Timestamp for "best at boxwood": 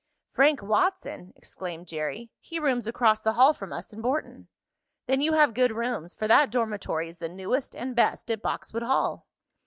7.95-8.81